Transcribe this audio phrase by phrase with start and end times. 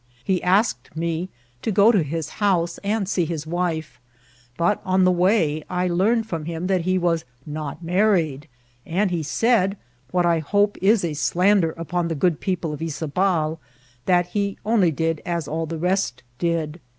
[0.23, 1.29] He asked me
[1.61, 4.01] to go to his house and see his wife,
[4.57, 8.47] but on the way I learned from him that he was not married;
[8.83, 9.77] and he said,
[10.09, 13.59] what I hope is a slander upon the good people of Yzabal,
[14.07, 16.79] that he only did as all the rest did.